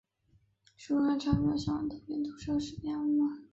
[0.75, 3.37] 书中还配插了相关图片、图示和视频二维码